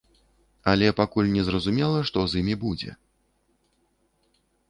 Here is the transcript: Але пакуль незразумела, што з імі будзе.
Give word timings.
Але 0.71 0.87
пакуль 0.99 1.29
незразумела, 1.35 1.99
што 2.09 2.25
з 2.33 2.43
імі 2.43 2.55
будзе. 2.65 2.97